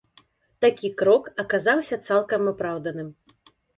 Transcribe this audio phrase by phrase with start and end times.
[0.65, 3.09] Такі крок аказаўся цалкам апраўданым.